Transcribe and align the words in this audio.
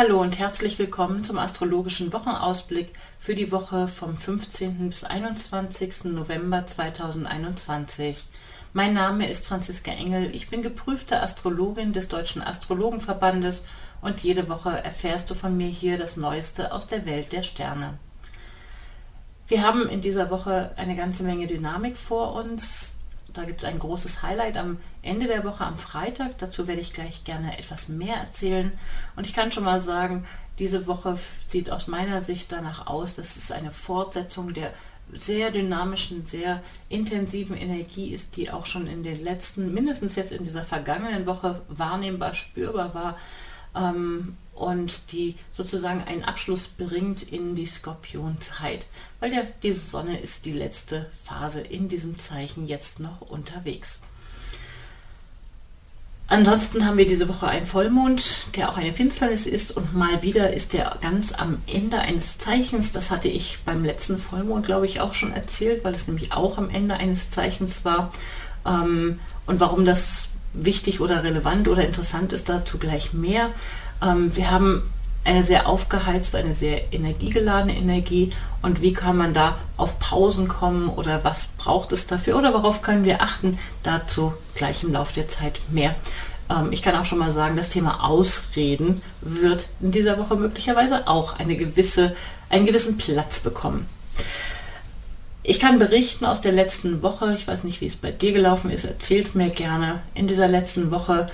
Hallo 0.00 0.20
und 0.20 0.38
herzlich 0.38 0.78
willkommen 0.78 1.24
zum 1.24 1.38
astrologischen 1.38 2.12
Wochenausblick 2.12 2.92
für 3.18 3.34
die 3.34 3.50
Woche 3.50 3.88
vom 3.88 4.16
15. 4.16 4.90
bis 4.90 5.02
21. 5.02 6.04
November 6.04 6.64
2021. 6.64 8.28
Mein 8.72 8.94
Name 8.94 9.28
ist 9.28 9.44
Franziska 9.44 9.90
Engel, 9.90 10.32
ich 10.32 10.50
bin 10.50 10.62
geprüfte 10.62 11.20
Astrologin 11.20 11.92
des 11.92 12.06
Deutschen 12.06 12.42
Astrologenverbandes 12.42 13.66
und 14.00 14.20
jede 14.20 14.48
Woche 14.48 14.70
erfährst 14.70 15.30
du 15.30 15.34
von 15.34 15.56
mir 15.56 15.66
hier 15.66 15.98
das 15.98 16.16
Neueste 16.16 16.70
aus 16.70 16.86
der 16.86 17.04
Welt 17.04 17.32
der 17.32 17.42
Sterne. 17.42 17.98
Wir 19.48 19.64
haben 19.64 19.88
in 19.88 20.00
dieser 20.00 20.30
Woche 20.30 20.70
eine 20.76 20.94
ganze 20.94 21.24
Menge 21.24 21.48
Dynamik 21.48 21.96
vor 21.96 22.34
uns. 22.36 22.97
Da 23.34 23.44
gibt 23.44 23.62
es 23.62 23.68
ein 23.68 23.78
großes 23.78 24.22
Highlight 24.22 24.56
am 24.56 24.78
Ende 25.02 25.26
der 25.26 25.44
Woche, 25.44 25.64
am 25.64 25.78
Freitag. 25.78 26.38
Dazu 26.38 26.66
werde 26.66 26.80
ich 26.80 26.92
gleich 26.92 27.24
gerne 27.24 27.58
etwas 27.58 27.88
mehr 27.88 28.16
erzählen. 28.16 28.72
Und 29.16 29.26
ich 29.26 29.34
kann 29.34 29.52
schon 29.52 29.64
mal 29.64 29.80
sagen, 29.80 30.26
diese 30.58 30.86
Woche 30.86 31.18
sieht 31.46 31.70
aus 31.70 31.86
meiner 31.86 32.20
Sicht 32.20 32.50
danach 32.52 32.86
aus, 32.86 33.14
dass 33.14 33.36
es 33.36 33.50
eine 33.50 33.70
Fortsetzung 33.70 34.54
der 34.54 34.72
sehr 35.12 35.50
dynamischen, 35.50 36.26
sehr 36.26 36.62
intensiven 36.88 37.56
Energie 37.56 38.12
ist, 38.12 38.36
die 38.36 38.50
auch 38.50 38.66
schon 38.66 38.86
in 38.86 39.02
den 39.02 39.22
letzten, 39.22 39.72
mindestens 39.72 40.16
jetzt 40.16 40.32
in 40.32 40.44
dieser 40.44 40.64
vergangenen 40.64 41.26
Woche 41.26 41.62
wahrnehmbar, 41.68 42.34
spürbar 42.34 42.94
war. 42.94 43.16
Ähm, 43.78 44.36
und 44.58 45.12
die 45.12 45.36
sozusagen 45.52 46.02
einen 46.02 46.24
Abschluss 46.24 46.66
bringt 46.66 47.22
in 47.22 47.54
die 47.54 47.66
Skorpionzeit, 47.66 48.88
weil 49.20 49.30
der, 49.30 49.44
diese 49.62 49.88
Sonne 49.88 50.18
ist 50.18 50.46
die 50.46 50.52
letzte 50.52 51.06
Phase 51.24 51.60
in 51.60 51.88
diesem 51.88 52.18
Zeichen 52.18 52.66
jetzt 52.66 52.98
noch 52.98 53.20
unterwegs. 53.20 54.00
Ansonsten 56.30 56.84
haben 56.84 56.98
wir 56.98 57.06
diese 57.06 57.26
Woche 57.28 57.46
einen 57.46 57.64
Vollmond, 57.64 58.54
der 58.54 58.68
auch 58.68 58.76
eine 58.76 58.92
Finsternis 58.92 59.46
ist 59.46 59.74
und 59.74 59.94
mal 59.94 60.22
wieder 60.22 60.52
ist 60.52 60.74
der 60.74 60.98
ganz 61.00 61.32
am 61.32 61.62
Ende 61.66 62.00
eines 62.00 62.36
Zeichens. 62.36 62.92
Das 62.92 63.10
hatte 63.10 63.28
ich 63.28 63.60
beim 63.64 63.82
letzten 63.82 64.18
Vollmond, 64.18 64.66
glaube 64.66 64.84
ich, 64.84 65.00
auch 65.00 65.14
schon 65.14 65.32
erzählt, 65.32 65.84
weil 65.84 65.94
es 65.94 66.06
nämlich 66.06 66.32
auch 66.32 66.58
am 66.58 66.68
Ende 66.68 66.96
eines 66.96 67.30
Zeichens 67.30 67.86
war. 67.86 68.10
Ähm, 68.66 69.20
und 69.46 69.60
warum 69.60 69.86
das 69.86 70.28
wichtig 70.52 71.00
oder 71.00 71.22
relevant 71.22 71.68
oder 71.68 71.84
interessant 71.84 72.32
ist, 72.32 72.48
dazu 72.48 72.78
gleich 72.78 73.12
mehr. 73.12 73.50
Ähm, 74.02 74.34
wir 74.36 74.50
haben 74.50 74.82
eine 75.24 75.42
sehr 75.42 75.68
aufgeheizte, 75.68 76.38
eine 76.38 76.54
sehr 76.54 76.92
energiegeladene 76.92 77.76
Energie 77.76 78.30
und 78.62 78.80
wie 78.80 78.92
kann 78.92 79.16
man 79.16 79.34
da 79.34 79.56
auf 79.76 79.98
Pausen 79.98 80.48
kommen 80.48 80.88
oder 80.88 81.22
was 81.24 81.48
braucht 81.58 81.92
es 81.92 82.06
dafür 82.06 82.36
oder 82.38 82.54
worauf 82.54 82.82
können 82.82 83.04
wir 83.04 83.20
achten, 83.22 83.58
dazu 83.82 84.32
gleich 84.54 84.82
im 84.82 84.92
Laufe 84.92 85.12
der 85.14 85.28
Zeit 85.28 85.60
mehr. 85.68 85.94
Ähm, 86.50 86.72
ich 86.72 86.82
kann 86.82 86.96
auch 86.96 87.04
schon 87.04 87.18
mal 87.18 87.30
sagen, 87.30 87.56
das 87.56 87.68
Thema 87.68 88.04
Ausreden 88.04 89.02
wird 89.20 89.68
in 89.80 89.90
dieser 89.90 90.18
Woche 90.18 90.36
möglicherweise 90.36 91.06
auch 91.06 91.38
eine 91.38 91.56
gewisse, 91.56 92.14
einen 92.48 92.66
gewissen 92.66 92.96
Platz 92.96 93.40
bekommen. 93.40 93.86
Ich 95.48 95.60
kann 95.60 95.78
berichten 95.78 96.26
aus 96.26 96.42
der 96.42 96.52
letzten 96.52 97.00
Woche, 97.00 97.32
ich 97.34 97.48
weiß 97.48 97.64
nicht, 97.64 97.80
wie 97.80 97.86
es 97.86 97.96
bei 97.96 98.10
dir 98.10 98.32
gelaufen 98.32 98.68
ist, 98.68 98.84
erzähl 98.84 99.20
es 99.20 99.34
mir 99.34 99.48
gerne. 99.48 100.00
In 100.14 100.26
dieser 100.26 100.46
letzten 100.46 100.90
Woche 100.90 101.30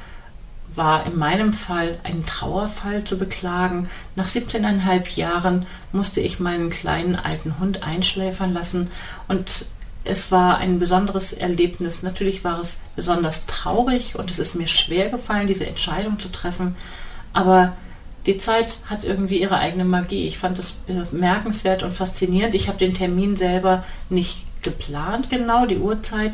war 0.76 1.04
in 1.04 1.18
meinem 1.18 1.52
Fall 1.52 1.98
ein 2.04 2.24
Trauerfall 2.24 3.02
zu 3.02 3.18
beklagen. 3.18 3.90
Nach 4.14 4.28
17,5 4.28 5.16
Jahren 5.16 5.66
musste 5.90 6.20
ich 6.20 6.38
meinen 6.38 6.70
kleinen 6.70 7.16
alten 7.16 7.58
Hund 7.58 7.82
einschläfern 7.82 8.54
lassen 8.54 8.92
und 9.26 9.66
es 10.04 10.30
war 10.30 10.58
ein 10.58 10.78
besonderes 10.78 11.32
Erlebnis. 11.32 12.04
Natürlich 12.04 12.44
war 12.44 12.60
es 12.60 12.78
besonders 12.94 13.46
traurig 13.46 14.14
und 14.16 14.30
es 14.30 14.38
ist 14.38 14.54
mir 14.54 14.68
schwer 14.68 15.08
gefallen, 15.08 15.48
diese 15.48 15.66
Entscheidung 15.66 16.20
zu 16.20 16.30
treffen. 16.30 16.76
Aber 17.32 17.72
die 18.26 18.38
Zeit 18.38 18.78
hat 18.86 19.04
irgendwie 19.04 19.40
ihre 19.40 19.58
eigene 19.58 19.84
Magie. 19.84 20.26
Ich 20.26 20.38
fand 20.38 20.58
es 20.58 20.72
bemerkenswert 20.86 21.82
und 21.82 21.94
faszinierend. 21.94 22.54
Ich 22.54 22.68
habe 22.68 22.78
den 22.78 22.94
Termin 22.94 23.36
selber 23.36 23.84
nicht 24.08 24.44
geplant, 24.62 25.28
genau 25.30 25.66
die 25.66 25.78
Uhrzeit. 25.78 26.32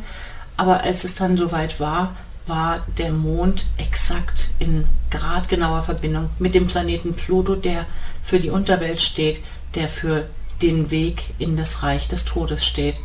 Aber 0.57 0.83
als 0.83 1.05
es 1.05 1.15
dann 1.15 1.37
soweit 1.37 1.81
war, 1.81 2.15
war 2.47 2.85
der 2.99 3.13
Mond 3.13 3.67
exakt 3.77 4.51
in 4.59 4.87
gradgenauer 5.11 5.83
Verbindung 5.83 6.31
mit 6.39 6.55
dem 6.55 6.67
Planeten 6.67 7.15
Pluto, 7.15 7.55
der 7.55 7.87
für 8.23 8.39
die 8.39 8.51
Unterwelt 8.51 9.01
steht, 9.01 9.41
der 9.75 9.89
für 9.89 10.29
den 10.63 10.91
Weg 10.91 11.35
in 11.39 11.57
das 11.57 11.83
Reich 11.83 12.09
des 12.09 12.25
Todes 12.25 12.65
steht. 12.67 12.97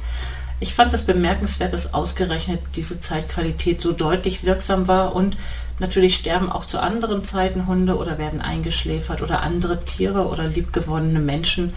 Ich 0.59 0.73
fand 0.73 0.93
es 0.93 1.03
bemerkenswert, 1.03 1.73
dass 1.73 1.93
ausgerechnet 1.93 2.61
diese 2.75 2.99
Zeitqualität 2.99 3.81
so 3.81 3.91
deutlich 3.91 4.45
wirksam 4.45 4.87
war 4.87 5.15
und 5.15 5.37
natürlich 5.79 6.15
sterben 6.15 6.51
auch 6.51 6.65
zu 6.65 6.79
anderen 6.79 7.23
Zeiten 7.23 7.67
Hunde 7.67 7.97
oder 7.97 8.17
werden 8.17 8.41
eingeschläfert 8.41 9.21
oder 9.21 9.41
andere 9.41 9.83
Tiere 9.83 10.27
oder 10.27 10.47
liebgewonnene 10.47 11.19
Menschen. 11.19 11.73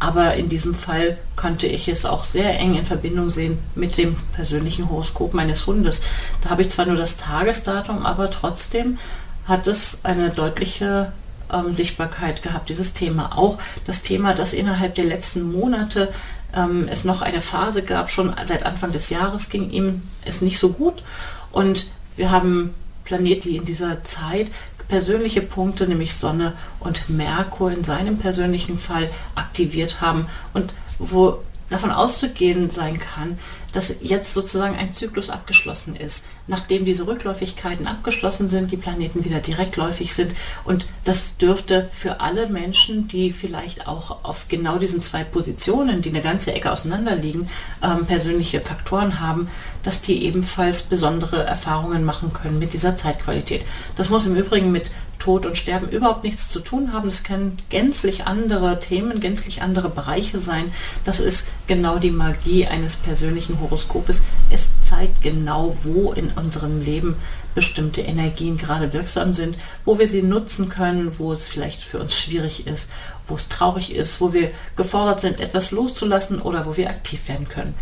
Aber 0.00 0.34
in 0.34 0.48
diesem 0.48 0.74
Fall 0.74 1.16
konnte 1.34 1.66
ich 1.66 1.88
es 1.88 2.04
auch 2.04 2.22
sehr 2.22 2.58
eng 2.58 2.76
in 2.76 2.86
Verbindung 2.86 3.30
sehen 3.30 3.58
mit 3.74 3.98
dem 3.98 4.16
persönlichen 4.32 4.88
Horoskop 4.90 5.34
meines 5.34 5.66
Hundes. 5.66 6.02
Da 6.42 6.50
habe 6.50 6.62
ich 6.62 6.70
zwar 6.70 6.86
nur 6.86 6.96
das 6.96 7.16
Tagesdatum, 7.16 8.06
aber 8.06 8.30
trotzdem 8.30 8.98
hat 9.46 9.66
es 9.66 9.98
eine 10.04 10.30
deutliche 10.30 11.12
ähm, 11.52 11.74
Sichtbarkeit 11.74 12.42
gehabt, 12.42 12.68
dieses 12.68 12.92
Thema. 12.92 13.36
Auch 13.36 13.58
das 13.86 14.02
Thema, 14.02 14.34
dass 14.34 14.52
innerhalb 14.52 14.94
der 14.94 15.06
letzten 15.06 15.50
Monate 15.50 16.12
ähm, 16.54 16.86
es 16.88 17.04
noch 17.04 17.22
eine 17.22 17.40
Phase 17.40 17.82
gab, 17.82 18.10
schon 18.10 18.32
seit 18.44 18.64
Anfang 18.64 18.92
des 18.92 19.10
Jahres 19.10 19.48
ging 19.48 19.70
ihm 19.70 20.02
es 20.24 20.42
nicht 20.42 20.58
so 20.58 20.70
gut. 20.70 21.02
Und 21.50 21.90
wir 22.16 22.30
haben 22.30 22.74
Planeten, 23.08 23.48
die 23.48 23.56
in 23.56 23.64
dieser 23.64 24.04
Zeit 24.04 24.50
persönliche 24.88 25.40
Punkte, 25.40 25.86
nämlich 25.88 26.14
Sonne 26.14 26.52
und 26.80 27.08
Merkur 27.08 27.72
in 27.72 27.84
seinem 27.84 28.18
persönlichen 28.18 28.78
Fall 28.78 29.08
aktiviert 29.34 30.00
haben 30.00 30.26
und 30.52 30.74
wo 30.98 31.40
davon 31.70 31.90
auszugehen 31.90 32.70
sein 32.70 32.98
kann, 32.98 33.38
dass 33.72 33.96
jetzt 34.00 34.32
sozusagen 34.32 34.76
ein 34.76 34.94
Zyklus 34.94 35.28
abgeschlossen 35.28 35.94
ist, 35.94 36.24
nachdem 36.46 36.84
diese 36.84 37.06
Rückläufigkeiten 37.06 37.86
abgeschlossen 37.86 38.48
sind, 38.48 38.72
die 38.72 38.76
Planeten 38.78 39.24
wieder 39.24 39.40
direktläufig 39.40 40.14
sind. 40.14 40.32
Und 40.64 40.86
das 41.04 41.36
dürfte 41.36 41.90
für 41.92 42.20
alle 42.20 42.48
Menschen, 42.48 43.08
die 43.08 43.30
vielleicht 43.30 43.86
auch 43.86 44.24
auf 44.24 44.48
genau 44.48 44.78
diesen 44.78 45.02
zwei 45.02 45.22
Positionen, 45.22 46.00
die 46.00 46.08
eine 46.08 46.22
ganze 46.22 46.54
Ecke 46.54 46.72
auseinander 46.72 47.16
liegen, 47.16 47.50
ähm, 47.82 48.06
persönliche 48.06 48.60
Faktoren 48.60 49.20
haben, 49.20 49.48
dass 49.82 50.00
die 50.00 50.24
ebenfalls 50.24 50.82
besondere 50.82 51.44
Erfahrungen 51.44 52.04
machen 52.04 52.32
können 52.32 52.58
mit 52.58 52.72
dieser 52.72 52.96
Zeitqualität. 52.96 53.64
Das 53.96 54.08
muss 54.08 54.26
im 54.26 54.36
Übrigen 54.36 54.72
mit 54.72 54.90
Tod 55.18 55.46
und 55.46 55.58
Sterben 55.58 55.88
überhaupt 55.88 56.24
nichts 56.24 56.48
zu 56.48 56.60
tun 56.60 56.92
haben. 56.92 57.08
Es 57.08 57.24
können 57.24 57.58
gänzlich 57.68 58.26
andere 58.26 58.80
Themen, 58.80 59.20
gänzlich 59.20 59.62
andere 59.62 59.88
Bereiche 59.88 60.38
sein. 60.38 60.72
Das 61.04 61.20
ist 61.20 61.48
genau 61.66 61.98
die 61.98 62.10
Magie 62.10 62.66
eines 62.66 62.96
persönlichen 62.96 63.60
Horoskopes. 63.60 64.22
Es 64.50 64.68
zeigt 64.82 65.22
genau, 65.22 65.76
wo 65.82 66.12
in 66.12 66.30
unserem 66.30 66.80
Leben 66.80 67.16
bestimmte 67.54 68.02
Energien 68.02 68.56
gerade 68.56 68.92
wirksam 68.92 69.34
sind, 69.34 69.56
wo 69.84 69.98
wir 69.98 70.08
sie 70.08 70.22
nutzen 70.22 70.68
können, 70.68 71.18
wo 71.18 71.32
es 71.32 71.48
vielleicht 71.48 71.82
für 71.82 71.98
uns 71.98 72.16
schwierig 72.16 72.66
ist, 72.66 72.88
wo 73.26 73.34
es 73.34 73.48
traurig 73.48 73.94
ist, 73.94 74.20
wo 74.20 74.32
wir 74.32 74.50
gefordert 74.76 75.20
sind, 75.20 75.40
etwas 75.40 75.70
loszulassen 75.70 76.40
oder 76.40 76.66
wo 76.66 76.76
wir 76.76 76.88
aktiv 76.88 77.28
werden 77.28 77.48
können. 77.48 77.74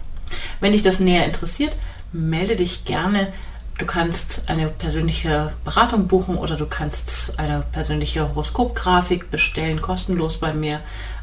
Wenn 0.61 0.73
dich 0.73 0.83
das 0.83 1.01
näher 1.01 1.27
interessiert, 1.27 1.77
melde 2.13 2.57
dich 2.57 2.85
gerne 2.85 3.33
Du 3.79 3.85
kannst 3.85 4.45
eine 4.47 4.69
persönliche 4.69 5.53
Beratung 5.65 6.09
buchen 6.09 6.39
oder 6.39 6.57
du 6.57 6.65
kannst 6.65 7.39
eine 7.39 7.63
persönliche 7.73 8.27
Horoskopgrafik 8.27 9.31
bestellen, 9.31 9.83
kostenlos 9.83 10.39
bei 10.39 10.55
mir. 10.55 10.81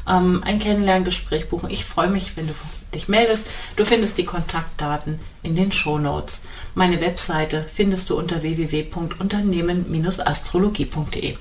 Ähm, 0.08 0.44
ein 0.44 0.60
Kennenlerngespräch 0.60 1.48
buchen. 1.48 1.68
Ich 1.70 1.84
freue 1.84 2.06
mich, 2.08 2.36
wenn 2.36 2.46
du 2.46 2.54
dich 2.94 3.08
meldest. 3.08 3.48
Du 3.74 3.84
findest 3.84 4.18
die 4.18 4.24
Kontaktdaten 4.24 5.18
in 5.42 5.56
den 5.56 5.72
Show 5.72 5.98
Notes. 5.98 6.42
Meine 6.76 7.00
Webseite 7.00 7.66
findest 7.74 8.08
du 8.10 8.16
unter 8.16 8.42
www.unternehmen-astrologie.de. 8.42 11.36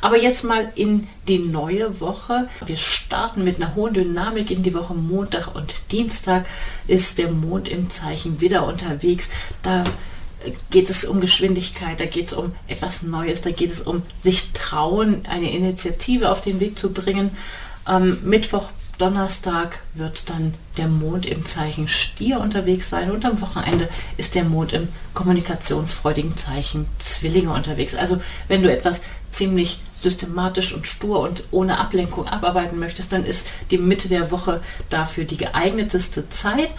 Aber 0.00 0.16
jetzt 0.16 0.44
mal 0.44 0.72
in 0.74 1.06
die 1.28 1.38
neue 1.38 2.00
Woche. 2.00 2.48
Wir 2.64 2.78
starten 2.78 3.44
mit 3.44 3.56
einer 3.56 3.74
hohen 3.74 3.92
Dynamik 3.92 4.50
in 4.50 4.62
die 4.62 4.72
Woche. 4.72 4.94
Montag 4.94 5.54
und 5.54 5.92
Dienstag 5.92 6.48
ist 6.86 7.18
der 7.18 7.30
Mond 7.30 7.68
im 7.68 7.90
Zeichen 7.90 8.40
wieder 8.40 8.66
unterwegs. 8.66 9.28
Da 9.62 9.84
geht 10.70 10.90
es 10.90 11.04
um 11.04 11.20
Geschwindigkeit, 11.20 12.00
da 12.00 12.06
geht 12.06 12.26
es 12.26 12.32
um 12.32 12.54
etwas 12.68 13.02
Neues, 13.02 13.42
da 13.42 13.50
geht 13.50 13.70
es 13.70 13.80
um 13.80 14.02
sich 14.22 14.52
trauen, 14.52 15.22
eine 15.28 15.50
Initiative 15.50 16.30
auf 16.30 16.40
den 16.40 16.60
Weg 16.60 16.78
zu 16.78 16.92
bringen. 16.92 17.30
Ähm, 17.88 18.18
Mittwoch, 18.22 18.70
Donnerstag 18.98 19.82
wird 19.92 20.30
dann 20.30 20.54
der 20.78 20.88
Mond 20.88 21.26
im 21.26 21.44
Zeichen 21.44 21.86
Stier 21.86 22.40
unterwegs 22.40 22.88
sein 22.88 23.10
und 23.10 23.26
am 23.26 23.40
Wochenende 23.42 23.88
ist 24.16 24.34
der 24.34 24.44
Mond 24.44 24.72
im 24.72 24.88
kommunikationsfreudigen 25.12 26.36
Zeichen 26.36 26.86
Zwillinge 26.98 27.52
unterwegs. 27.52 27.94
Also 27.94 28.20
wenn 28.48 28.62
du 28.62 28.72
etwas 28.72 29.02
ziemlich 29.30 29.80
systematisch 30.00 30.72
und 30.72 30.86
stur 30.86 31.20
und 31.20 31.44
ohne 31.50 31.78
Ablenkung 31.78 32.26
abarbeiten 32.26 32.78
möchtest, 32.78 33.12
dann 33.12 33.24
ist 33.24 33.46
die 33.70 33.78
Mitte 33.78 34.08
der 34.08 34.30
Woche 34.30 34.62
dafür 34.88 35.24
die 35.24 35.36
geeigneteste 35.36 36.28
Zeit. 36.30 36.74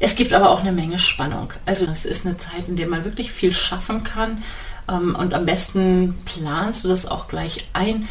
Es 0.00 0.14
gibt 0.14 0.32
aber 0.32 0.50
auch 0.50 0.60
eine 0.60 0.72
Menge 0.72 0.98
Spannung. 0.98 1.52
Also 1.66 1.86
es 1.86 2.04
ist 2.04 2.24
eine 2.24 2.36
Zeit, 2.36 2.68
in 2.68 2.76
der 2.76 2.88
man 2.88 3.04
wirklich 3.04 3.32
viel 3.32 3.52
schaffen 3.52 4.04
kann. 4.04 4.42
Ähm, 4.88 5.14
und 5.14 5.34
am 5.34 5.46
besten 5.46 6.16
planst 6.24 6.84
du 6.84 6.88
das 6.88 7.06
auch 7.06 7.28
gleich 7.28 7.68
ein, 7.72 8.08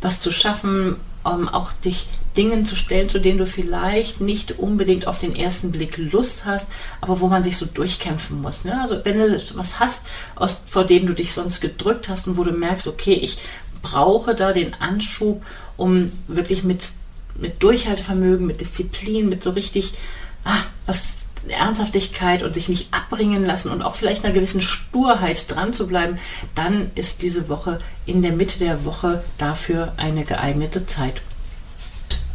was 0.00 0.20
zu 0.20 0.32
schaffen, 0.32 0.96
ähm, 1.26 1.48
auch 1.48 1.72
dich 1.72 2.08
Dingen 2.36 2.66
zu 2.66 2.76
stellen, 2.76 3.08
zu 3.08 3.20
denen 3.20 3.38
du 3.38 3.46
vielleicht 3.46 4.20
nicht 4.20 4.58
unbedingt 4.58 5.06
auf 5.06 5.18
den 5.18 5.36
ersten 5.36 5.70
Blick 5.70 5.96
Lust 5.96 6.44
hast, 6.44 6.68
aber 7.00 7.20
wo 7.20 7.28
man 7.28 7.44
sich 7.44 7.56
so 7.56 7.64
durchkämpfen 7.64 8.42
muss. 8.42 8.64
Ne? 8.64 8.80
Also 8.80 9.00
wenn 9.04 9.18
du 9.18 9.40
was 9.54 9.78
hast, 9.78 10.06
aus, 10.34 10.62
vor 10.66 10.84
dem 10.84 11.06
du 11.06 11.14
dich 11.14 11.32
sonst 11.32 11.60
gedrückt 11.60 12.08
hast 12.08 12.26
und 12.26 12.36
wo 12.36 12.44
du 12.44 12.52
merkst, 12.52 12.88
okay, 12.88 13.14
ich 13.14 13.38
brauche 13.82 14.34
da 14.34 14.52
den 14.52 14.74
Anschub, 14.74 15.44
um 15.76 16.10
wirklich 16.26 16.64
mit, 16.64 16.90
mit 17.36 17.62
Durchhaltevermögen, 17.62 18.46
mit 18.46 18.60
Disziplin, 18.60 19.28
mit 19.28 19.42
so 19.42 19.50
richtig, 19.50 19.94
ah, 20.44 20.58
was 20.86 21.13
Ernsthaftigkeit 21.48 22.42
und 22.42 22.54
sich 22.54 22.68
nicht 22.68 22.92
abbringen 22.92 23.44
lassen 23.44 23.70
und 23.70 23.82
auch 23.82 23.96
vielleicht 23.96 24.24
einer 24.24 24.34
gewissen 24.34 24.62
Sturheit 24.62 25.50
dran 25.50 25.72
zu 25.72 25.86
bleiben, 25.86 26.18
dann 26.54 26.90
ist 26.94 27.22
diese 27.22 27.48
Woche 27.48 27.80
in 28.06 28.22
der 28.22 28.32
Mitte 28.32 28.58
der 28.58 28.84
Woche 28.84 29.22
dafür 29.38 29.92
eine 29.96 30.24
geeignete 30.24 30.86
Zeit. 30.86 31.22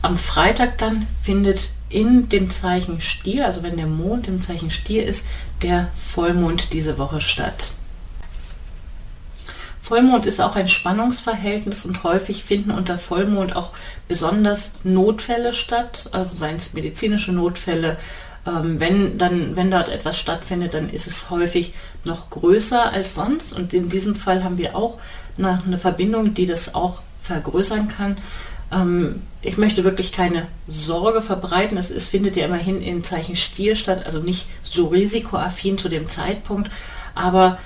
Am 0.02 0.18
Freitag 0.18 0.78
dann 0.78 1.08
findet 1.22 1.72
in 1.90 2.30
dem 2.30 2.52
Zeichen 2.52 3.02
Stier, 3.02 3.46
also 3.46 3.64
wenn 3.64 3.78
der 3.78 3.88
Mond 3.88 4.28
im 4.28 4.42
Zeichen 4.42 4.72
Stier 4.72 5.06
ist, 5.06 5.26
der 5.62 5.90
Vollmond 5.96 6.74
diese 6.74 6.98
Woche 6.98 7.20
statt. 7.20 7.74
Vollmond 9.82 10.28
ist 10.28 10.40
auch 10.40 10.56
ein 10.56 10.68
Spannungsverhältnis 10.68 11.84
und 11.84 12.04
häufig 12.04 12.44
finden 12.44 12.70
unter 12.70 13.00
Vollmond 13.00 13.56
auch 13.56 13.72
besonders 14.08 14.74
Notfälle 14.84 15.52
statt, 15.52 16.10
also 16.12 16.36
seien 16.36 16.58
es 16.58 16.74
medizinische 16.74 17.32
Notfälle. 17.32 17.98
Ähm, 18.48 18.80
wenn, 18.80 19.18
dann, 19.18 19.56
wenn 19.56 19.72
dort 19.72 19.90
etwas 19.90 20.18
stattfindet, 20.18 20.74
dann 20.74 20.90
ist 20.90 21.08
es 21.08 21.30
häufig 21.30 21.74
noch 22.06 22.30
größer 22.30 22.92
als 22.92 23.16
sonst. 23.16 23.54
Und 23.54 23.74
in 23.74 23.90
diesem 23.90 24.16
Fall 24.16 24.44
haben 24.44 24.58
wir 24.58 24.76
auch 24.76 24.98
eine, 25.38 25.62
eine 25.66 25.78
Verbindung, 25.78 26.34
die 26.34 26.46
das 26.46 26.76
auch 26.76 27.02
vergrößern 27.22 27.88
kann. 27.88 28.18
Ähm, 28.72 29.24
ich 29.42 29.58
möchte 29.58 29.84
wirklich 29.84 30.12
keine 30.12 30.48
Sorge 30.68 31.22
verbreiten. 31.22 31.78
Es 31.78 31.92
ist, 31.92 32.10
findet 32.10 32.36
ja 32.36 32.46
immerhin 32.46 32.82
im 32.82 33.04
Zeichen 33.04 33.36
Stier 33.36 33.76
statt, 33.76 34.06
also 34.06 34.20
nicht 34.20 34.48
so 34.64 34.88
risikoaffin 34.88 35.78
zu 35.78 35.90
dem 35.90 36.08
Zeitpunkt. 36.08 36.70
Aber 37.16 37.58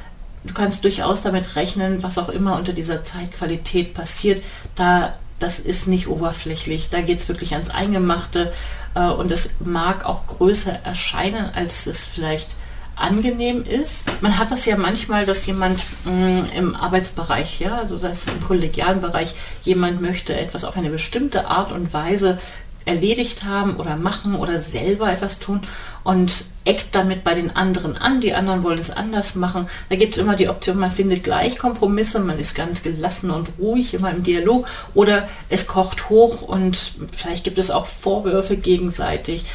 du 0.43 0.53
kannst 0.53 0.83
durchaus 0.83 1.21
damit 1.21 1.55
rechnen, 1.55 2.03
was 2.03 2.17
auch 2.17 2.29
immer 2.29 2.57
unter 2.57 2.73
dieser 2.73 3.03
Zeitqualität 3.03 3.93
passiert. 3.93 4.43
Da, 4.75 5.17
das 5.39 5.59
ist 5.59 5.87
nicht 5.87 6.07
oberflächlich. 6.07 6.89
Da 6.89 7.01
geht 7.01 7.19
es 7.19 7.27
wirklich 7.27 7.53
ans 7.53 7.69
Eingemachte 7.69 8.53
äh, 8.95 9.07
und 9.07 9.31
es 9.31 9.55
mag 9.59 10.05
auch 10.05 10.27
größer 10.27 10.79
erscheinen, 10.83 11.49
als 11.53 11.87
es 11.87 12.05
vielleicht 12.05 12.55
angenehm 12.95 13.63
ist. 13.63 14.21
Man 14.21 14.37
hat 14.37 14.51
das 14.51 14.65
ja 14.65 14.77
manchmal, 14.77 15.25
dass 15.25 15.45
jemand 15.45 15.87
mh, 16.05 16.11
mm, 16.11 16.45
im 16.55 16.75
Arbeitsbereich, 16.75 17.59
ja, 17.59 17.77
also 17.77 17.97
das 17.97 18.27
im 18.27 18.41
kollegialen 18.41 19.01
Bereich, 19.01 19.35
jemand 19.63 20.01
möchte 20.01 20.35
etwas 20.35 20.63
auf 20.63 20.77
eine 20.77 20.89
bestimmte 20.89 21.47
Art 21.47 21.71
und 21.71 21.93
Weise 21.93 22.39
erledigt 22.85 23.43
haben 23.43 23.75
oder 23.75 23.95
machen 23.95 24.35
oder 24.35 24.59
selber 24.59 25.11
etwas 25.11 25.39
tun 25.39 25.61
und 26.03 26.45
eckt 26.65 26.95
damit 26.95 27.23
bei 27.23 27.33
den 27.33 27.55
anderen 27.55 27.97
an. 27.97 28.21
Die 28.21 28.33
anderen 28.33 28.63
wollen 28.63 28.79
es 28.79 28.91
anders 28.91 29.35
machen. 29.35 29.67
Da 29.89 29.95
gibt 29.95 30.15
es 30.15 30.21
immer 30.21 30.35
die 30.35 30.49
Option, 30.49 30.77
man 30.77 30.91
findet 30.91 31.23
gleich 31.23 31.57
Kompromisse, 31.57 32.19
man 32.19 32.39
ist 32.39 32.55
ganz 32.55 32.83
gelassen 32.83 33.31
und 33.31 33.49
ruhig, 33.59 33.93
immer 33.93 34.11
im 34.11 34.23
Dialog 34.23 34.67
oder 34.93 35.27
es 35.49 35.67
kocht 35.67 36.09
hoch 36.09 36.41
und 36.41 36.93
vielleicht 37.11 37.43
gibt 37.43 37.57
es 37.57 37.71
auch 37.71 37.85
Vorwürfe 37.85 38.57
gegenseitig 38.57 39.45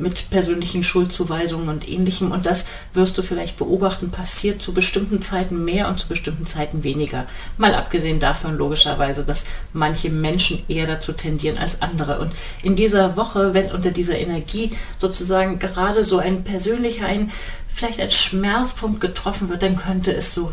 mit 0.00 0.30
persönlichen 0.30 0.84
Schuldzuweisungen 0.84 1.68
und 1.68 1.88
ähnlichem. 1.88 2.32
Und 2.32 2.46
das 2.46 2.66
wirst 2.92 3.16
du 3.18 3.22
vielleicht 3.22 3.56
beobachten, 3.56 4.10
passiert 4.10 4.60
zu 4.60 4.72
bestimmten 4.72 5.22
Zeiten 5.22 5.64
mehr 5.64 5.88
und 5.88 5.98
zu 5.98 6.08
bestimmten 6.08 6.46
Zeiten 6.46 6.84
weniger. 6.84 7.26
Mal 7.58 7.74
abgesehen 7.74 8.20
davon 8.20 8.56
logischerweise, 8.56 9.24
dass 9.24 9.46
manche 9.72 10.10
Menschen 10.10 10.62
eher 10.68 10.86
dazu 10.86 11.12
tendieren 11.12 11.58
als 11.58 11.82
andere. 11.82 12.18
Und 12.20 12.32
in 12.62 12.76
dieser 12.76 13.16
Woche, 13.16 13.54
wenn 13.54 13.72
unter 13.72 13.90
dieser 13.90 14.18
Energie 14.18 14.72
sozusagen 14.98 15.58
gerade 15.58 16.04
so 16.04 16.18
ein 16.18 16.44
persönlicher, 16.44 17.06
ein 17.06 17.30
vielleicht 17.68 18.00
ein 18.00 18.10
Schmerzpunkt 18.10 19.00
getroffen 19.00 19.48
wird, 19.48 19.62
dann 19.62 19.76
könnte 19.76 20.12
es 20.12 20.34
so 20.34 20.52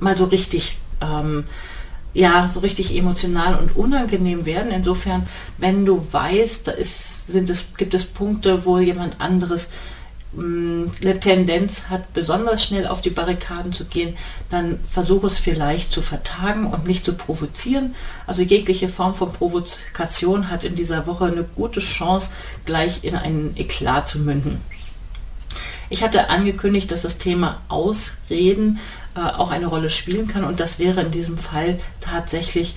mal 0.00 0.16
so 0.16 0.24
richtig 0.24 0.78
ähm, 1.00 1.44
ja, 2.12 2.48
so 2.48 2.60
richtig 2.60 2.96
emotional 2.96 3.56
und 3.56 3.76
unangenehm 3.76 4.46
werden. 4.46 4.72
Insofern, 4.72 5.26
wenn 5.58 5.86
du 5.86 6.06
weißt, 6.10 6.68
da 6.68 6.72
ist, 6.72 7.28
sind 7.28 7.48
es, 7.50 7.74
gibt 7.76 7.94
es 7.94 8.04
Punkte, 8.04 8.64
wo 8.64 8.78
jemand 8.78 9.20
anderes 9.20 9.70
mh, 10.32 10.42
mm, 10.42 10.92
eine 11.02 11.20
Tendenz 11.20 11.84
hat, 11.88 12.12
besonders 12.12 12.64
schnell 12.64 12.86
auf 12.86 13.00
die 13.00 13.10
Barrikaden 13.10 13.72
zu 13.72 13.84
gehen, 13.84 14.16
dann 14.48 14.80
versuche 14.90 15.28
es 15.28 15.38
vielleicht 15.38 15.92
zu 15.92 16.02
vertagen 16.02 16.66
und 16.66 16.86
nicht 16.86 17.04
zu 17.04 17.14
provozieren. 17.14 17.94
Also 18.26 18.42
jegliche 18.42 18.88
Form 18.88 19.14
von 19.14 19.32
Provokation 19.32 20.50
hat 20.50 20.64
in 20.64 20.74
dieser 20.74 21.06
Woche 21.06 21.26
eine 21.26 21.44
gute 21.44 21.80
Chance, 21.80 22.30
gleich 22.64 23.04
in 23.04 23.14
einen 23.14 23.56
Eklat 23.56 24.08
zu 24.08 24.18
münden. 24.18 24.58
Ich 25.92 26.04
hatte 26.04 26.30
angekündigt, 26.30 26.92
dass 26.92 27.02
das 27.02 27.18
Thema 27.18 27.60
Ausreden 27.68 28.78
äh, 29.16 29.20
auch 29.20 29.50
eine 29.50 29.66
Rolle 29.66 29.90
spielen 29.90 30.28
kann 30.28 30.44
und 30.44 30.60
das 30.60 30.78
wäre 30.78 31.00
in 31.00 31.10
diesem 31.10 31.38
Fall 31.38 31.78
tatsächlich 32.00 32.76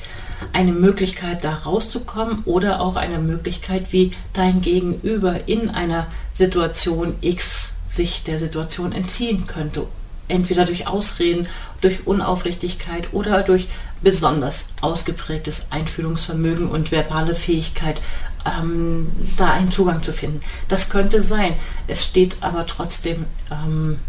eine 0.52 0.74
Möglichkeit, 0.74 1.44
da 1.44 1.54
rauszukommen 1.56 2.42
oder 2.46 2.82
auch 2.82 2.96
eine 2.96 3.20
Möglichkeit, 3.20 3.94
wie 3.94 4.12
dein 4.34 4.62
Gegenüber 4.62 5.48
in 5.48 5.70
einer 5.70 6.08
Situation 6.34 7.16
X 7.22 7.74
sich 7.88 8.24
der 8.24 8.40
Situation 8.40 8.92
entziehen 8.92 9.48
könnte. 9.48 9.86
Entweder 10.28 10.66
durch 10.66 10.88
Ausreden, 10.88 11.48
durch 11.82 12.08
Unaufrichtigkeit 12.08 13.14
oder 13.14 13.44
durch 13.44 13.68
besonders 14.02 14.68
ausgeprägtes 14.82 15.68
Einfühlungsvermögen 15.70 16.70
und 16.70 16.92
verbale 16.92 17.36
Fähigkeit, 17.36 18.02
ähm, 18.46 19.12
da 19.38 19.54
einen 19.54 19.72
Zugang 19.72 20.02
zu 20.02 20.14
finden. 20.14 20.42
Das 20.68 20.90
könnte 20.90 21.22
sein. 21.22 21.54
Es 21.88 22.04
steht 22.04 22.38
aber 22.42 22.66
trotzdem 22.66 23.26
ähm, 23.52 24.00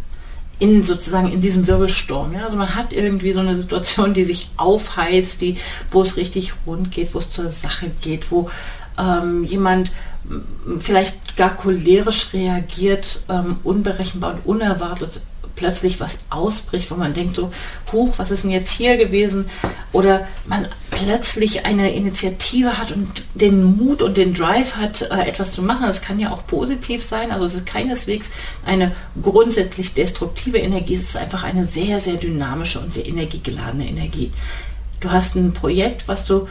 in 0.58 0.82
sozusagen 0.82 1.32
in 1.32 1.40
diesem 1.40 1.66
Wirbelsturm. 1.66 2.32
Ja? 2.32 2.44
Also 2.44 2.56
man 2.56 2.74
hat 2.74 2.92
irgendwie 2.92 3.32
so 3.32 3.40
eine 3.40 3.56
Situation, 3.56 4.14
die 4.14 4.24
sich 4.24 4.50
aufheizt, 4.56 5.40
die, 5.40 5.56
wo 5.90 6.02
es 6.02 6.16
richtig 6.16 6.52
rund 6.66 6.90
geht, 6.90 7.14
wo 7.14 7.18
es 7.18 7.30
zur 7.30 7.48
Sache 7.48 7.90
geht, 8.02 8.30
wo 8.30 8.50
ähm, 8.98 9.44
jemand 9.44 9.92
vielleicht 10.78 11.36
gar 11.36 11.56
cholerisch 11.56 12.32
reagiert, 12.32 13.22
ähm, 13.28 13.56
unberechenbar 13.62 14.34
und 14.34 14.46
unerwartet 14.46 15.20
plötzlich 15.56 16.00
was 16.00 16.20
ausbricht, 16.30 16.90
wo 16.90 16.96
man 16.96 17.14
denkt 17.14 17.36
so, 17.36 17.50
hoch, 17.92 18.14
was 18.16 18.30
ist 18.30 18.44
denn 18.44 18.50
jetzt 18.50 18.70
hier 18.70 18.96
gewesen? 18.96 19.46
Oder 19.92 20.26
man 20.46 20.68
plötzlich 20.90 21.66
eine 21.66 21.94
Initiative 21.94 22.78
hat 22.78 22.92
und 22.92 23.24
den 23.34 23.76
Mut 23.76 24.02
und 24.02 24.16
den 24.16 24.34
Drive 24.34 24.76
hat, 24.76 25.02
äh, 25.02 25.28
etwas 25.28 25.52
zu 25.52 25.62
machen. 25.62 25.86
Das 25.86 26.02
kann 26.02 26.18
ja 26.18 26.32
auch 26.32 26.46
positiv 26.46 27.02
sein. 27.02 27.30
Also 27.30 27.44
es 27.44 27.54
ist 27.54 27.66
keineswegs 27.66 28.32
eine 28.64 28.92
grundsätzlich 29.22 29.94
destruktive 29.94 30.58
Energie. 30.58 30.94
Es 30.94 31.02
ist 31.02 31.16
einfach 31.16 31.44
eine 31.44 31.66
sehr, 31.66 32.00
sehr 32.00 32.16
dynamische 32.16 32.80
und 32.80 32.92
sehr 32.92 33.06
energiegeladene 33.06 33.88
Energie. 33.88 34.32
Du 35.00 35.10
hast 35.10 35.34
ein 35.34 35.52
Projekt, 35.52 36.08
was 36.08 36.24
du 36.24 36.48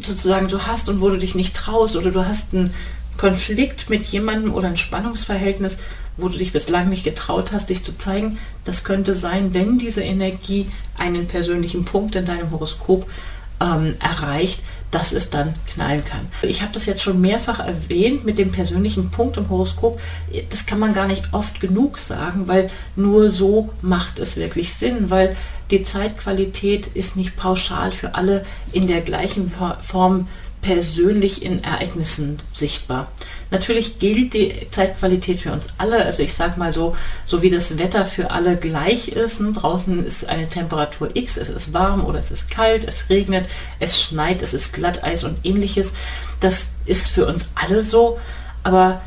sozusagen 0.00 0.48
so 0.48 0.66
hast 0.66 0.88
und 0.88 1.00
wo 1.00 1.10
du 1.10 1.18
dich 1.18 1.34
nicht 1.34 1.54
traust 1.54 1.96
oder 1.96 2.10
du 2.10 2.26
hast 2.26 2.54
einen 2.54 2.74
Konflikt 3.16 3.90
mit 3.90 4.04
jemandem 4.06 4.52
oder 4.52 4.68
ein 4.68 4.76
Spannungsverhältnis, 4.76 5.78
wo 6.16 6.28
du 6.28 6.38
dich 6.38 6.52
bislang 6.52 6.88
nicht 6.88 7.04
getraut 7.04 7.52
hast, 7.52 7.70
dich 7.70 7.84
zu 7.84 7.96
zeigen. 7.96 8.38
Das 8.64 8.84
könnte 8.84 9.14
sein, 9.14 9.54
wenn 9.54 9.78
diese 9.78 10.02
Energie 10.02 10.66
einen 10.96 11.26
persönlichen 11.26 11.84
Punkt 11.84 12.14
in 12.16 12.26
deinem 12.26 12.50
Horoskop 12.50 13.06
ähm, 13.60 13.96
erreicht, 14.00 14.62
dass 14.90 15.12
es 15.12 15.30
dann 15.30 15.54
knallen 15.66 16.04
kann. 16.04 16.28
Ich 16.42 16.60
habe 16.60 16.72
das 16.72 16.84
jetzt 16.84 17.02
schon 17.02 17.20
mehrfach 17.20 17.60
erwähnt 17.60 18.24
mit 18.24 18.36
dem 18.38 18.52
persönlichen 18.52 19.10
Punkt 19.10 19.38
im 19.38 19.48
Horoskop. 19.48 19.98
Das 20.50 20.66
kann 20.66 20.78
man 20.78 20.92
gar 20.92 21.06
nicht 21.06 21.32
oft 21.32 21.60
genug 21.60 21.98
sagen, 21.98 22.46
weil 22.46 22.70
nur 22.94 23.30
so 23.30 23.70
macht 23.80 24.18
es 24.18 24.36
wirklich 24.36 24.74
Sinn, 24.74 25.08
weil 25.08 25.34
die 25.70 25.82
Zeitqualität 25.82 26.88
ist 26.88 27.16
nicht 27.16 27.36
pauschal 27.36 27.92
für 27.92 28.14
alle 28.14 28.44
in 28.72 28.86
der 28.86 29.00
gleichen 29.00 29.50
Form 29.82 30.28
persönlich 30.62 31.44
in 31.44 31.62
Ereignissen 31.62 32.38
sichtbar. 32.52 33.08
Natürlich 33.50 33.98
gilt 33.98 34.32
die 34.32 34.68
Zeitqualität 34.70 35.40
für 35.40 35.52
uns 35.52 35.66
alle. 35.76 36.04
Also 36.04 36.22
ich 36.22 36.34
sage 36.34 36.58
mal 36.58 36.72
so, 36.72 36.96
so 37.26 37.42
wie 37.42 37.50
das 37.50 37.78
Wetter 37.78 38.04
für 38.04 38.30
alle 38.30 38.56
gleich 38.56 39.08
ist. 39.08 39.40
Ne? 39.40 39.52
Draußen 39.52 40.06
ist 40.06 40.28
eine 40.28 40.48
Temperatur 40.48 41.10
X, 41.14 41.36
es 41.36 41.50
ist 41.50 41.74
warm 41.74 42.04
oder 42.04 42.20
es 42.20 42.30
ist 42.30 42.50
kalt, 42.50 42.84
es 42.84 43.10
regnet, 43.10 43.46
es 43.80 44.00
schneit, 44.00 44.40
es 44.40 44.54
ist 44.54 44.72
Glatteis 44.72 45.24
und 45.24 45.36
ähnliches. 45.44 45.92
Das 46.40 46.72
ist 46.86 47.08
für 47.08 47.26
uns 47.26 47.50
alle 47.56 47.82
so. 47.82 48.18
Aber 48.62 49.02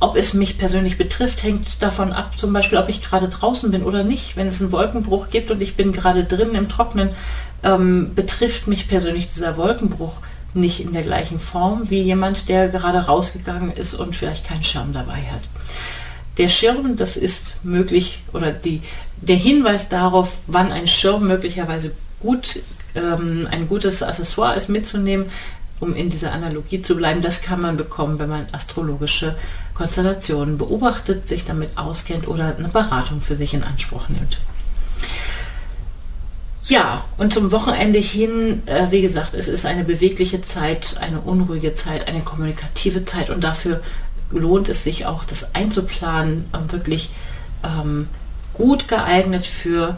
ob 0.00 0.16
es 0.16 0.32
mich 0.32 0.58
persönlich 0.58 0.96
betrifft, 0.96 1.42
hängt 1.42 1.82
davon 1.82 2.12
ab, 2.12 2.38
zum 2.38 2.52
Beispiel, 2.52 2.78
ob 2.78 2.88
ich 2.88 3.02
gerade 3.02 3.28
draußen 3.28 3.72
bin 3.72 3.82
oder 3.82 4.04
nicht. 4.04 4.36
Wenn 4.36 4.46
es 4.46 4.62
einen 4.62 4.70
Wolkenbruch 4.70 5.28
gibt 5.28 5.50
und 5.50 5.60
ich 5.60 5.74
bin 5.74 5.92
gerade 5.92 6.22
drin 6.22 6.54
im 6.54 6.68
Trocknen, 6.68 7.10
ähm, 7.64 8.14
betrifft 8.14 8.68
mich 8.68 8.86
persönlich 8.86 9.26
dieser 9.32 9.56
Wolkenbruch 9.56 10.20
nicht 10.54 10.80
in 10.80 10.92
der 10.92 11.02
gleichen 11.02 11.38
Form 11.38 11.90
wie 11.90 12.00
jemand, 12.00 12.48
der 12.48 12.68
gerade 12.68 12.98
rausgegangen 12.98 13.72
ist 13.72 13.94
und 13.94 14.16
vielleicht 14.16 14.46
keinen 14.46 14.62
Schirm 14.62 14.92
dabei 14.92 15.22
hat. 15.32 15.42
Der 16.38 16.48
Schirm, 16.48 16.96
das 16.96 17.16
ist 17.16 17.56
möglich, 17.64 18.22
oder 18.32 18.52
die, 18.52 18.82
der 19.20 19.36
Hinweis 19.36 19.88
darauf, 19.88 20.34
wann 20.46 20.72
ein 20.72 20.86
Schirm 20.86 21.26
möglicherweise 21.26 21.92
gut, 22.20 22.60
ähm, 22.94 23.48
ein 23.50 23.68
gutes 23.68 24.02
Accessoire 24.02 24.56
ist 24.56 24.68
mitzunehmen, 24.68 25.30
um 25.80 25.94
in 25.94 26.10
dieser 26.10 26.32
Analogie 26.32 26.80
zu 26.80 26.96
bleiben, 26.96 27.22
das 27.22 27.42
kann 27.42 27.60
man 27.60 27.76
bekommen, 27.76 28.18
wenn 28.18 28.28
man 28.28 28.46
astrologische 28.52 29.36
Konstellationen 29.74 30.58
beobachtet, 30.58 31.28
sich 31.28 31.44
damit 31.44 31.78
auskennt 31.78 32.26
oder 32.26 32.56
eine 32.56 32.68
Beratung 32.68 33.20
für 33.20 33.36
sich 33.36 33.54
in 33.54 33.62
Anspruch 33.62 34.08
nimmt. 34.08 34.38
Ja, 36.68 37.06
und 37.16 37.32
zum 37.32 37.50
Wochenende 37.50 37.98
hin, 37.98 38.62
äh, 38.66 38.90
wie 38.90 39.00
gesagt, 39.00 39.32
es 39.32 39.48
ist 39.48 39.64
eine 39.64 39.84
bewegliche 39.84 40.42
Zeit, 40.42 40.98
eine 41.00 41.20
unruhige 41.20 41.72
Zeit, 41.72 42.06
eine 42.08 42.20
kommunikative 42.20 43.06
Zeit 43.06 43.30
und 43.30 43.42
dafür 43.42 43.80
lohnt 44.30 44.68
es 44.68 44.84
sich 44.84 45.06
auch, 45.06 45.24
das 45.24 45.54
einzuplanen, 45.54 46.44
äh, 46.52 46.70
wirklich 46.70 47.08
ähm, 47.64 48.06
gut 48.52 48.86
geeignet 48.86 49.46
für, 49.46 49.96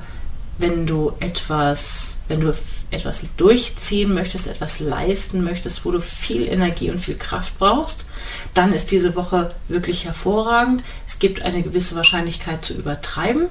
wenn 0.59 0.87
du 0.87 1.12
etwas, 1.19 2.19
wenn 2.29 2.41
du 2.41 2.55
etwas 2.93 3.25
durchziehen 3.37 4.15
möchtest, 4.15 4.47
etwas 4.47 4.79
leisten 4.79 5.43
möchtest, 5.43 5.85
wo 5.85 5.91
du 5.91 6.00
viel 6.00 6.47
Energie 6.47 6.91
und 6.91 7.00
viel 7.00 7.17
Kraft 7.17 7.59
brauchst, 7.59 8.07
dann 8.55 8.73
ist 8.73 8.93
diese 8.93 9.17
Woche 9.17 9.53
wirklich 9.67 10.05
hervorragend. 10.05 10.85
Es 11.05 11.19
gibt 11.19 11.43
eine 11.43 11.62
gewisse 11.62 11.97
Wahrscheinlichkeit 11.97 12.65
zu 12.65 12.75
übertreiben, 12.75 13.49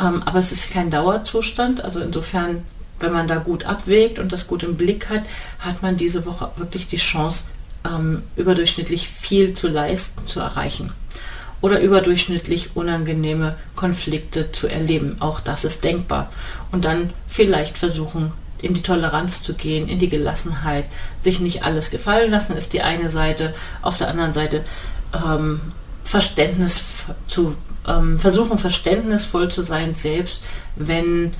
ähm, 0.00 0.22
aber 0.24 0.38
es 0.38 0.52
ist 0.52 0.70
kein 0.70 0.90
Dauerzustand. 0.90 1.84
Also 1.84 2.00
insofern, 2.00 2.62
wenn 3.00 3.12
man 3.12 3.28
da 3.28 3.36
gut 3.36 3.64
abwägt 3.64 4.18
und 4.18 4.32
das 4.32 4.46
gut 4.46 4.62
im 4.62 4.76
Blick 4.76 5.08
hat, 5.08 5.22
hat 5.60 5.82
man 5.82 5.96
diese 5.96 6.26
Woche 6.26 6.50
wirklich 6.56 6.88
die 6.88 6.96
Chance, 6.96 7.44
ähm, 7.84 8.22
überdurchschnittlich 8.36 9.08
viel 9.08 9.54
zu 9.54 9.68
leisten, 9.68 10.26
zu 10.26 10.40
erreichen 10.40 10.92
oder 11.64 11.80
überdurchschnittlich 11.80 12.76
unangenehme 12.76 13.56
Konflikte 13.74 14.52
zu 14.52 14.68
erleben. 14.68 15.16
Auch 15.20 15.40
das 15.40 15.64
ist 15.64 15.82
denkbar. 15.82 16.30
Und 16.72 16.84
dann 16.84 17.08
vielleicht 17.26 17.78
versuchen, 17.78 18.32
in 18.60 18.74
die 18.74 18.82
Toleranz 18.82 19.42
zu 19.42 19.54
gehen, 19.54 19.88
in 19.88 19.98
die 19.98 20.10
Gelassenheit, 20.10 20.86
sich 21.22 21.40
nicht 21.40 21.64
alles 21.64 21.90
gefallen 21.90 22.30
lassen, 22.30 22.54
ist 22.54 22.74
die 22.74 22.82
eine 22.82 23.08
Seite. 23.08 23.54
Auf 23.80 23.96
der 23.96 24.08
anderen 24.08 24.34
Seite 24.34 24.62
ähm, 25.14 25.60
Verständnis 26.04 26.84
zu 27.28 27.56
ähm, 27.86 28.18
versuchen, 28.18 28.58
verständnisvoll 28.58 29.50
zu 29.50 29.62
sein, 29.62 29.94
selbst 29.94 30.42
wenn 30.76 31.32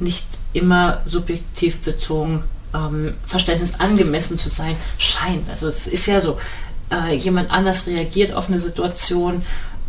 nicht 0.00 0.26
immer 0.52 1.00
subjektiv 1.06 1.80
bezogen 1.80 2.44
ähm, 2.74 3.14
Verständnis 3.26 3.78
angemessen 3.78 4.38
zu 4.38 4.48
sein 4.48 4.76
scheint. 4.98 5.48
Also 5.50 5.68
es 5.68 5.86
ist 5.86 6.06
ja 6.06 6.20
so, 6.20 6.38
äh, 6.90 7.14
jemand 7.14 7.50
anders 7.50 7.86
reagiert 7.86 8.32
auf 8.32 8.48
eine 8.48 8.60
Situation 8.60 9.42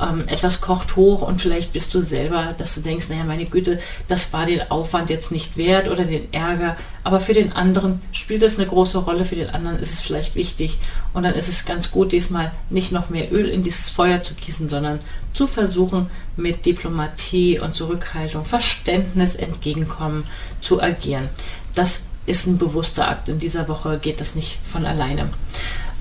ähm, 0.04 0.28
etwas 0.28 0.62
kocht 0.62 0.96
hoch 0.96 1.22
und 1.22 1.42
vielleicht 1.42 1.74
bist 1.74 1.94
du 1.94 2.02
selber, 2.02 2.54
dass 2.58 2.76
du 2.76 2.82
denkst, 2.82 3.10
naja, 3.10 3.24
meine 3.24 3.46
Güte, 3.46 3.80
das 4.08 4.34
war 4.34 4.46
den 4.46 4.70
Aufwand 4.70 5.10
jetzt 5.10 5.32
nicht 5.32 5.58
wert 5.58 5.88
oder 5.88 6.04
den 6.04 6.32
Ärger, 6.34 6.76
aber 7.04 7.20
für 7.20 7.34
den 7.34 7.54
anderen 7.54 8.02
spielt 8.12 8.44
es 8.44 8.58
eine 8.58 8.68
große 8.68 9.00
Rolle, 9.00 9.26
für 9.26 9.36
den 9.36 9.50
anderen 9.50 9.80
ist 9.80 9.94
es 9.94 10.02
vielleicht 10.02 10.36
wichtig 10.36 10.80
und 11.14 11.24
dann 11.24 11.34
ist 11.34 11.50
es 11.50 11.66
ganz 11.66 11.92
gut, 11.92 12.12
diesmal 12.12 12.52
nicht 12.70 12.92
noch 12.92 13.10
mehr 13.10 13.32
Öl 13.32 13.48
in 13.48 13.64
dieses 13.64 13.90
Feuer 13.90 14.24
zu 14.24 14.34
gießen, 14.34 14.70
sondern 14.70 15.00
zu 15.34 15.48
versuchen, 15.48 16.10
mit 16.36 16.66
Diplomatie 16.66 17.60
und 17.60 17.76
Zurückhaltung, 17.76 18.46
Verständnis, 18.46 19.36
Entgegenkommen 19.36 20.26
zu 20.62 20.82
agieren. 20.82 21.30
Das 21.76 22.04
ist 22.26 22.48
ein 22.48 22.58
bewusster 22.58 23.10
Akt. 23.10 23.30
In 23.30 23.40
dieser 23.40 23.68
Woche 23.68 24.00
geht 24.00 24.22
das 24.22 24.36
nicht 24.36 24.60
von 24.64 24.86
alleine. 24.86 25.30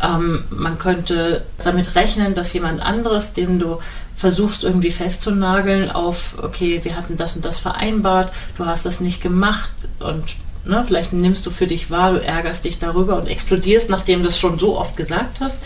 Ähm, 0.02 0.44
man 0.50 0.78
könnte 0.78 1.44
damit 1.62 1.94
rechnen, 1.94 2.34
dass 2.34 2.52
jemand 2.52 2.82
anderes, 2.82 3.32
dem 3.32 3.58
du 3.58 3.78
versuchst 4.16 4.64
irgendwie 4.64 4.90
festzunageln 4.90 5.90
auf, 5.90 6.34
okay, 6.42 6.80
wir 6.82 6.96
hatten 6.96 7.16
das 7.16 7.36
und 7.36 7.44
das 7.44 7.58
vereinbart, 7.58 8.32
du 8.56 8.66
hast 8.66 8.84
das 8.84 9.00
nicht 9.00 9.22
gemacht 9.22 9.72
und 10.00 10.24
ne, 10.64 10.84
vielleicht 10.86 11.12
nimmst 11.12 11.46
du 11.46 11.50
für 11.50 11.66
dich 11.66 11.90
wahr, 11.90 12.12
du 12.12 12.24
ärgerst 12.24 12.64
dich 12.64 12.78
darüber 12.78 13.16
und 13.16 13.26
explodierst, 13.26 13.90
nachdem 13.90 14.20
du 14.20 14.26
das 14.26 14.38
schon 14.38 14.58
so 14.58 14.78
oft 14.78 14.96
gesagt 14.96 15.40
hast. 15.40 15.58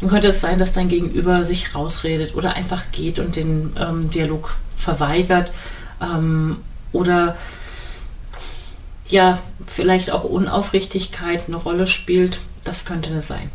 Dann 0.00 0.08
könnte 0.08 0.28
es 0.28 0.40
sein, 0.40 0.58
dass 0.58 0.72
dein 0.72 0.88
Gegenüber 0.88 1.44
sich 1.44 1.74
rausredet 1.74 2.34
oder 2.34 2.54
einfach 2.54 2.90
geht 2.92 3.18
und 3.18 3.36
den 3.36 3.74
ähm, 3.78 4.10
Dialog 4.10 4.56
verweigert 4.76 5.52
ähm, 6.00 6.56
oder 6.92 7.36
ja, 9.08 9.38
vielleicht 9.66 10.10
auch 10.10 10.24
Unaufrichtigkeit 10.24 11.44
eine 11.48 11.56
Rolle 11.56 11.86
spielt. 11.86 12.40
Das 12.64 12.84
könnte 12.84 13.12
es 13.14 13.28
sein. 13.28 13.50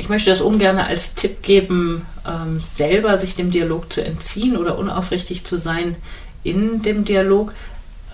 Ich 0.00 0.08
möchte 0.08 0.30
das 0.30 0.40
ungern 0.40 0.78
als 0.78 1.14
Tipp 1.14 1.42
geben, 1.42 2.06
ähm, 2.26 2.58
selber 2.58 3.18
sich 3.18 3.36
dem 3.36 3.50
Dialog 3.50 3.92
zu 3.92 4.02
entziehen 4.02 4.56
oder 4.56 4.78
unaufrichtig 4.78 5.44
zu 5.44 5.58
sein 5.58 5.96
in 6.42 6.80
dem 6.80 7.04
Dialog. 7.04 7.52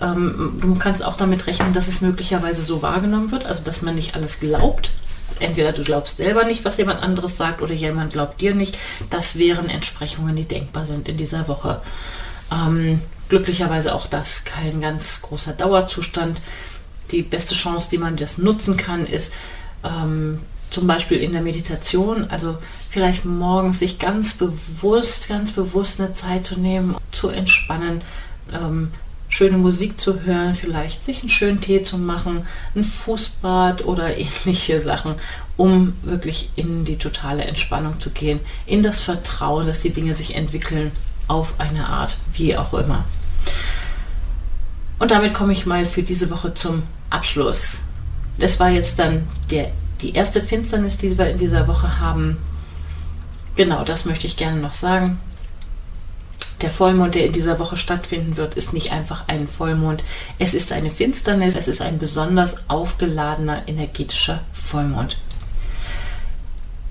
Ähm, 0.01 0.59
du 0.61 0.75
kannst 0.75 1.03
auch 1.03 1.15
damit 1.15 1.47
rechnen, 1.47 1.71
dass 1.71 1.87
es 1.87 2.01
möglicherweise 2.01 2.61
so 2.61 2.81
wahrgenommen 2.81 3.31
wird, 3.31 3.45
also 3.45 3.63
dass 3.63 3.81
man 3.81 3.95
nicht 3.95 4.15
alles 4.15 4.41
glaubt. 4.41 4.91
Entweder 5.39 5.71
du 5.71 5.83
glaubst 5.83 6.17
selber 6.17 6.43
nicht, 6.43 6.65
was 6.65 6.77
jemand 6.77 7.01
anderes 7.01 7.37
sagt, 7.37 7.61
oder 7.61 7.73
jemand 7.73 8.11
glaubt 8.11 8.41
dir 8.41 8.53
nicht. 8.53 8.77
Das 9.09 9.37
wären 9.37 9.69
Entsprechungen, 9.69 10.35
die 10.35 10.45
denkbar 10.45 10.85
sind 10.85 11.07
in 11.07 11.15
dieser 11.15 11.47
Woche. 11.47 11.79
Ähm, 12.51 13.01
glücklicherweise 13.29 13.93
auch 13.93 14.07
das 14.07 14.43
kein 14.43 14.81
ganz 14.81 15.21
großer 15.21 15.53
Dauerzustand 15.53 16.41
die 17.11 17.21
beste 17.21 17.55
Chance, 17.55 17.89
die 17.91 17.97
man 17.97 18.17
das 18.17 18.37
nutzen 18.37 18.77
kann, 18.77 19.05
ist 19.05 19.31
ähm, 19.83 20.39
zum 20.69 20.87
Beispiel 20.87 21.19
in 21.19 21.31
der 21.31 21.41
Meditation, 21.41 22.29
also 22.29 22.57
vielleicht 22.89 23.25
morgens 23.25 23.79
sich 23.79 23.99
ganz 23.99 24.33
bewusst, 24.33 25.29
ganz 25.29 25.51
bewusst 25.51 25.99
eine 25.99 26.11
Zeit 26.11 26.45
zu 26.45 26.59
nehmen, 26.59 26.95
zu 27.11 27.29
entspannen, 27.29 28.01
ähm, 28.53 28.91
schöne 29.29 29.57
Musik 29.57 29.99
zu 29.99 30.21
hören, 30.21 30.55
vielleicht 30.55 31.03
sich 31.03 31.21
einen 31.21 31.29
schönen 31.29 31.61
Tee 31.61 31.83
zu 31.83 31.97
machen, 31.97 32.45
ein 32.75 32.83
Fußbad 32.83 33.85
oder 33.85 34.17
ähnliche 34.17 34.79
Sachen, 34.79 35.15
um 35.55 35.93
wirklich 36.03 36.51
in 36.55 36.85
die 36.85 36.97
totale 36.97 37.43
Entspannung 37.43 37.99
zu 37.99 38.09
gehen, 38.09 38.39
in 38.65 38.83
das 38.83 38.99
Vertrauen, 38.99 39.67
dass 39.67 39.81
die 39.81 39.91
Dinge 39.91 40.15
sich 40.15 40.35
entwickeln 40.35 40.91
auf 41.27 41.59
eine 41.59 41.87
Art, 41.87 42.17
wie 42.33 42.55
auch 42.55 42.73
immer. 42.73 43.05
Und 44.99 45.11
damit 45.11 45.33
komme 45.33 45.53
ich 45.53 45.65
mal 45.65 45.85
für 45.85 46.03
diese 46.03 46.29
Woche 46.29 46.53
zum 46.53 46.83
Abschluss. 47.09 47.81
Das 48.39 48.59
war 48.59 48.69
jetzt 48.69 48.99
dann 48.99 49.27
der, 49.51 49.71
die 50.01 50.13
erste 50.13 50.41
Finsternis, 50.41 50.97
die 50.97 51.17
wir 51.17 51.29
in 51.29 51.37
dieser 51.37 51.67
Woche 51.67 51.99
haben. 51.99 52.37
Genau, 53.55 53.83
das 53.83 54.05
möchte 54.05 54.27
ich 54.27 54.37
gerne 54.37 54.59
noch 54.59 54.73
sagen. 54.73 55.19
Der 56.61 56.71
Vollmond, 56.71 57.13
der 57.13 57.25
in 57.25 57.33
dieser 57.33 57.59
Woche 57.59 57.77
stattfinden 57.77 58.35
wird, 58.35 58.55
ist 58.55 58.73
nicht 58.73 58.91
einfach 58.91 59.25
ein 59.27 59.47
Vollmond. 59.47 60.03
Es 60.39 60.55
ist 60.55 60.71
eine 60.71 60.89
Finsternis. 60.89 61.55
Es 61.55 61.67
ist 61.67 61.81
ein 61.81 61.99
besonders 61.99 62.67
aufgeladener 62.67 63.67
energetischer 63.67 64.41
Vollmond. 64.53 65.17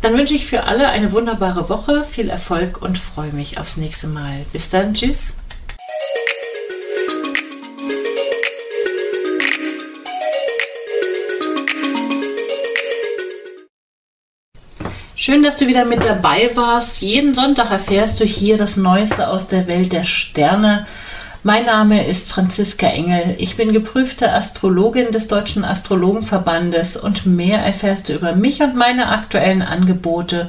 Dann 0.02 0.16
wünsche 0.16 0.34
ich 0.34 0.46
für 0.46 0.64
alle 0.64 0.88
eine 0.88 1.10
wunderbare 1.10 1.68
Woche, 1.68 2.04
viel 2.04 2.28
Erfolg 2.28 2.80
und 2.80 2.96
freue 2.96 3.32
mich 3.32 3.58
aufs 3.58 3.76
nächste 3.76 4.06
Mal. 4.06 4.46
Bis 4.52 4.70
dann, 4.70 4.94
tschüss. 4.94 5.36
Schön, 15.26 15.42
dass 15.42 15.56
du 15.56 15.66
wieder 15.66 15.84
mit 15.84 16.04
dabei 16.04 16.52
warst. 16.54 17.02
Jeden 17.02 17.34
Sonntag 17.34 17.72
erfährst 17.72 18.20
du 18.20 18.24
hier 18.24 18.56
das 18.56 18.76
Neueste 18.76 19.26
aus 19.26 19.48
der 19.48 19.66
Welt 19.66 19.92
der 19.92 20.04
Sterne. 20.04 20.86
Mein 21.42 21.66
Name 21.66 22.06
ist 22.06 22.30
Franziska 22.30 22.86
Engel. 22.86 23.34
Ich 23.38 23.56
bin 23.56 23.72
geprüfte 23.72 24.32
Astrologin 24.32 25.10
des 25.10 25.26
Deutschen 25.26 25.64
Astrologenverbandes 25.64 26.96
und 26.96 27.26
mehr 27.26 27.58
erfährst 27.58 28.08
du 28.08 28.12
über 28.12 28.36
mich 28.36 28.62
und 28.62 28.76
meine 28.76 29.08
aktuellen 29.08 29.62
Angebote 29.62 30.48